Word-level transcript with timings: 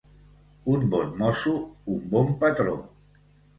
Un 0.75 0.87
bon 0.93 1.11
mosso, 1.19 1.53
un 1.99 2.11
bon 2.17 2.35
patró. 2.47 2.77